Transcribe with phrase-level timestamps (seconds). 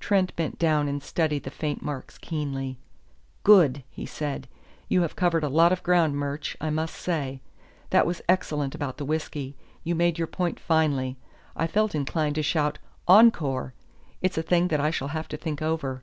[0.00, 2.76] Trent bent down and studied the faint marks keenly.
[3.44, 4.48] "Good!" he said.
[4.88, 7.40] "You have covered a lot of ground, Murch, I must say.
[7.90, 9.54] That was excellent about the whisky
[9.84, 11.18] you made your point finely.
[11.54, 13.72] I felt inclined to shout 'Encore!'
[14.20, 16.02] It's a thing that I shall have to think over."